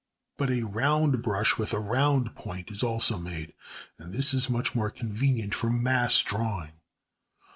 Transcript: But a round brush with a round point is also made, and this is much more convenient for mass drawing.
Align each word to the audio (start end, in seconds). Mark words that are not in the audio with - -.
But 0.35 0.49
a 0.49 0.63
round 0.63 1.21
brush 1.21 1.59
with 1.59 1.73
a 1.73 1.79
round 1.79 2.33
point 2.35 2.71
is 2.71 2.81
also 2.81 3.19
made, 3.19 3.53
and 3.99 4.11
this 4.11 4.33
is 4.33 4.49
much 4.49 4.73
more 4.73 4.89
convenient 4.89 5.53
for 5.53 5.69
mass 5.69 6.23
drawing. 6.23 6.71